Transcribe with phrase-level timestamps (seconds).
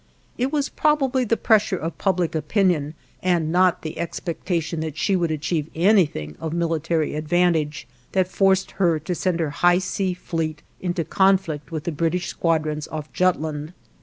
[0.35, 5.29] It was probably the pressure of public opinion, and not the expectation that she would
[5.29, 11.03] achieve anything of military advantage, that forced her to send her high sea fleet into
[11.03, 13.73] conflict with the British squadrons off Jutland.